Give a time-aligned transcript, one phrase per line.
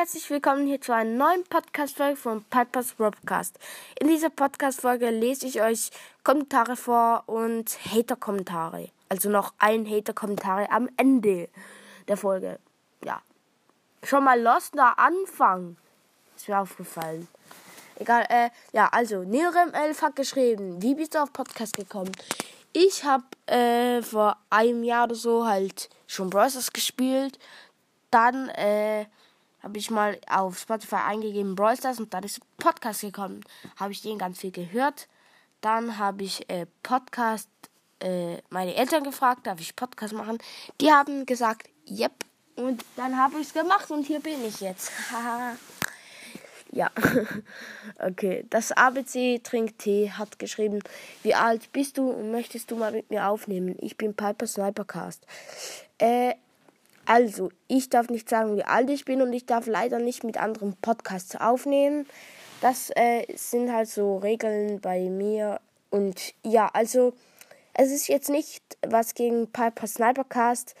[0.00, 3.56] herzlich willkommen hier zu einer neuen Podcast-Folge von Pipers Robcast.
[4.00, 5.90] In dieser Podcast-Folge lese ich euch
[6.24, 8.88] Kommentare vor und Hater-Kommentare.
[9.08, 11.48] Also noch ein Hater-Kommentare am Ende
[12.08, 12.58] der Folge.
[13.04, 13.22] Ja.
[14.02, 15.76] Schon mal lost nach Anfang.
[16.34, 17.28] Ist mir aufgefallen.
[17.94, 22.10] Egal, äh, ja, also, Nilrem 11 hat geschrieben, wie bist du auf Podcast gekommen?
[22.72, 26.72] Ich habe äh, vor einem Jahr oder so halt schon Bros.
[26.72, 27.38] gespielt.
[28.10, 29.06] Dann, äh,
[29.62, 33.40] habe ich mal auf Spotify eingegeben Brawl Stars und dann ist Podcast gekommen.
[33.76, 35.08] Habe ich den ganz viel gehört.
[35.60, 37.48] Dann habe ich äh, Podcast
[38.00, 40.38] äh, meine Eltern gefragt, darf ich Podcast machen?
[40.80, 42.12] Die haben gesagt, yep.
[42.56, 44.90] Und dann habe ich es gemacht und hier bin ich jetzt.
[46.72, 46.90] ja.
[47.98, 48.46] okay.
[48.50, 50.82] Das ABC trinkt Tee hat geschrieben,
[51.22, 53.76] wie alt bist du und möchtest du mal mit mir aufnehmen?
[53.80, 55.26] Ich bin Piper Snipercast.
[55.98, 56.34] Äh,
[57.10, 60.36] also, ich darf nicht sagen, wie alt ich bin und ich darf leider nicht mit
[60.36, 62.06] anderen Podcasts aufnehmen.
[62.60, 65.60] Das äh, sind halt so Regeln bei mir.
[65.90, 67.12] Und ja, also,
[67.74, 70.76] es ist jetzt nicht was gegen Piper Snipercast.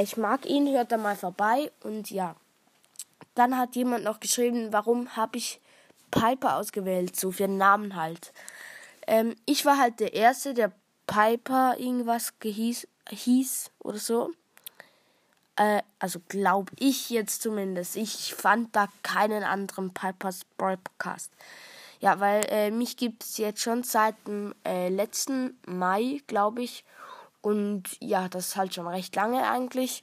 [0.00, 1.70] Ich mag ihn, hört da mal vorbei.
[1.82, 2.34] Und ja,
[3.34, 5.60] dann hat jemand noch geschrieben, warum habe ich
[6.10, 8.32] Piper ausgewählt, so für Namen halt.
[9.06, 10.72] Ähm, ich war halt der Erste, der
[11.06, 14.30] Piper irgendwas hieß oder so.
[15.56, 17.96] Äh, also glaube ich jetzt zumindest.
[17.96, 21.32] Ich fand da keinen anderen Pipers Podcast.
[22.00, 26.84] Ja, weil äh, mich gibt es jetzt schon seit dem äh, letzten Mai, glaube ich.
[27.40, 30.02] Und ja, das ist halt schon recht lange eigentlich.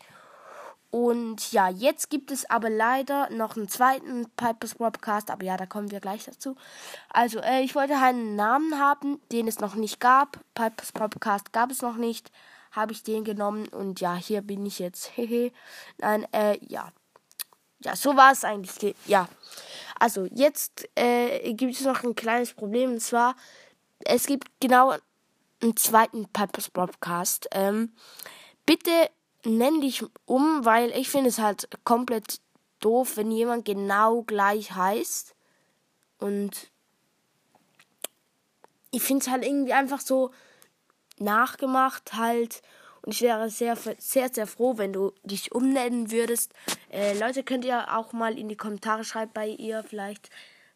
[0.91, 5.65] Und ja, jetzt gibt es aber leider noch einen zweiten Pipers Podcast, aber ja, da
[5.65, 6.58] kommen wir gleich dazu.
[7.09, 10.39] Also, äh, ich wollte einen Namen haben, den es noch nicht gab.
[10.53, 12.30] Pipers Podcast gab es noch nicht
[12.71, 15.11] habe ich den genommen und ja, hier bin ich jetzt.
[15.98, 16.92] Nein, äh, ja.
[17.83, 18.95] Ja, so war es eigentlich.
[19.08, 19.27] Ja.
[19.99, 23.36] Also, jetzt äh, gibt es noch ein kleines Problem und zwar,
[24.05, 24.95] es gibt genau
[25.61, 27.48] einen zweiten Pipers Podcast.
[27.52, 27.93] Ähm,
[28.65, 28.92] bitte
[29.45, 32.39] nenn dich um, weil ich finde es halt komplett
[32.80, 35.36] doof, wenn jemand genau gleich heißt.
[36.20, 36.71] Und
[38.92, 40.32] ich finde es halt irgendwie einfach so,
[41.21, 42.61] nachgemacht halt.
[43.04, 46.54] Und ich wäre sehr, sehr, sehr froh, wenn du dich umnennen würdest.
[46.92, 50.30] Äh, Leute, könnt ihr auch mal in die Kommentare schreiben bei ihr vielleicht.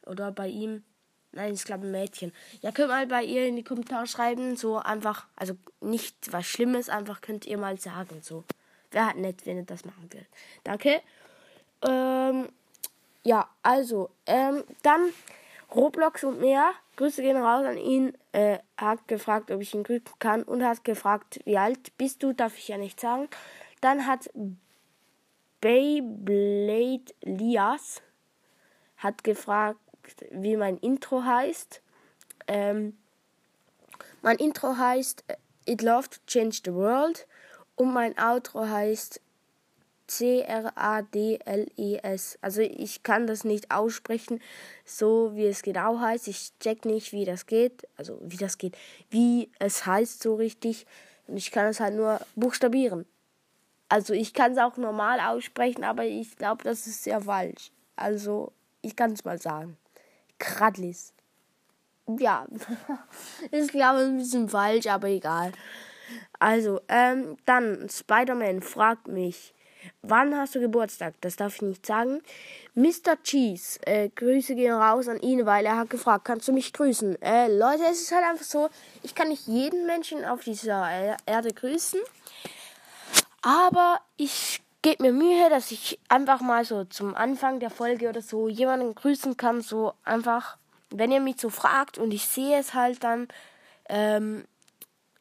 [0.05, 0.83] Oder bei ihm.
[1.31, 2.33] Nein, ich glaube ein Mädchen.
[2.61, 4.55] Ja, könnt mal bei ihr in die Kommentare schreiben.
[4.55, 8.21] So einfach, also nicht was Schlimmes, einfach könnt ihr mal sagen.
[8.21, 8.43] So.
[8.91, 10.27] Wäre halt nett, wenn ihr das machen würdet.
[10.63, 11.01] Danke.
[11.81, 12.49] Ähm,
[13.23, 15.11] ja, also, ähm, dann
[15.75, 16.71] Roblox und mehr.
[16.95, 18.17] Grüße gehen raus an ihn.
[18.31, 22.33] Äh, hat gefragt, ob ich ihn grüßen kann und hat gefragt, wie alt bist du?
[22.33, 23.27] Darf ich ja nicht sagen.
[23.81, 24.29] Dann hat
[25.61, 28.01] Beyblade Lias
[28.97, 29.79] hat gefragt,
[30.31, 31.81] wie mein Intro heißt.
[32.47, 32.97] Ähm,
[34.21, 37.27] mein Intro heißt äh, It Love to Change the World
[37.75, 39.21] und mein Outro heißt
[40.07, 41.17] C-R-A-D-L-E-S.
[42.41, 44.41] Also ich kann das nicht aussprechen,
[44.83, 46.27] so wie es genau heißt.
[46.27, 47.87] Ich check nicht, wie das geht.
[47.97, 48.77] Also wie das geht.
[49.09, 50.85] Wie es heißt so richtig.
[51.27, 53.05] Und ich kann es halt nur buchstabieren.
[53.89, 57.71] Also ich kann es auch normal aussprechen, aber ich glaube, das ist sehr falsch.
[57.95, 58.51] Also
[58.81, 59.77] ich kann es mal sagen.
[60.39, 61.13] Kradlis.
[62.07, 62.45] Ja,
[63.51, 65.51] ist glaube ich ein bisschen falsch, aber egal.
[66.39, 69.54] Also, ähm, dann Spider-Man fragt mich,
[70.01, 71.15] Wann hast du Geburtstag?
[71.21, 72.21] Das darf ich nicht sagen.
[72.73, 73.21] Mr.
[73.23, 77.21] Cheese, äh, Grüße gehen raus an ihn, weil er hat gefragt, kannst du mich grüßen?
[77.21, 78.69] Äh, Leute, es ist halt einfach so,
[79.03, 81.99] ich kann nicht jeden Menschen auf dieser Erde grüßen.
[83.41, 88.21] Aber ich gebe mir Mühe, dass ich einfach mal so zum Anfang der Folge oder
[88.21, 89.61] so jemanden grüßen kann.
[89.61, 90.57] So einfach,
[90.89, 93.27] wenn ihr mich so fragt und ich sehe es halt dann,
[93.89, 94.45] ähm,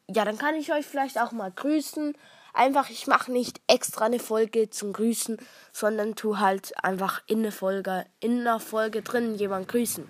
[0.07, 2.15] ja, dann kann ich euch vielleicht auch mal grüßen.
[2.55, 5.37] Einfach, ich mache nicht extra eine Folge zum Grüßen,
[5.73, 10.07] sondern tu halt einfach in eine Folge, in einer Folge drin jemand grüßen.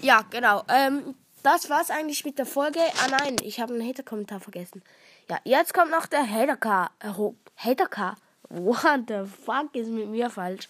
[0.00, 0.64] Ja, genau.
[0.68, 1.14] Ähm,
[1.44, 2.80] das war's eigentlich mit der Folge.
[3.04, 4.82] Ah nein, ich habe einen Hater-Kommentar vergessen.
[5.28, 6.90] Ja, jetzt kommt noch der Hater-K.
[6.98, 7.12] Äh,
[7.56, 8.16] Hater-K.
[8.48, 10.68] What the fuck ist mit mir falsch?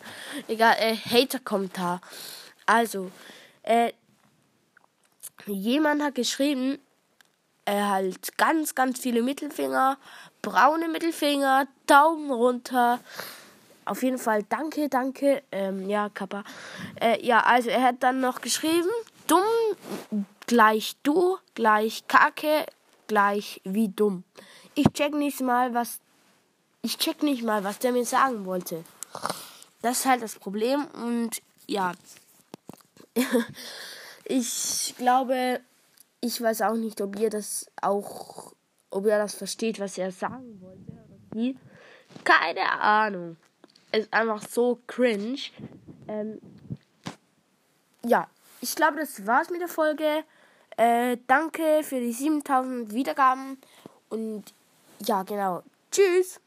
[0.49, 2.03] Egal, äh, Hater-Kommentar.
[2.67, 3.11] Also,
[3.63, 3.93] äh,
[5.47, 6.79] jemand hat geschrieben,
[7.71, 9.99] er halt ganz, ganz viele Mittelfinger,
[10.43, 13.01] braune Mittelfinger, Daumen runter.
[13.85, 15.43] Auf jeden Fall danke, danke.
[15.53, 16.45] Ähm, ja, Kappa.
[17.01, 18.91] Äh, ja, also er hat dann noch geschrieben,
[19.27, 19.43] dumm
[20.47, 22.67] gleich du gleich Kacke
[23.07, 24.23] gleich wie dumm.
[24.75, 25.99] Ich check nicht mal, was
[26.83, 28.85] ich check nicht mal, was der mir sagen wollte.
[29.83, 31.93] Das ist halt das Problem und ja.
[34.25, 35.61] ich glaube,
[36.21, 38.53] ich weiß auch nicht, ob ihr das auch,
[38.91, 41.57] ob ihr das versteht, was er sagen wollte oder wie.
[42.25, 43.37] Keine Ahnung.
[43.93, 45.41] Ist einfach so cringe.
[46.09, 46.41] Ähm,
[48.05, 48.29] ja,
[48.61, 50.25] ich glaube, das war's mit der Folge.
[50.77, 53.59] Äh, danke für die 7000 Wiedergaben
[54.09, 54.45] und
[55.05, 55.63] ja, genau.
[55.91, 56.41] Tschüss.